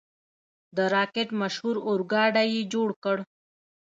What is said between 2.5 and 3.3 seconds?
یې جوړ کړ.